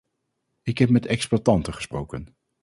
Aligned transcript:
Ik 0.63 0.77
heb 0.77 0.89
met 0.89 1.05
exploitanten 1.05 1.73
gesproken. 1.73 2.35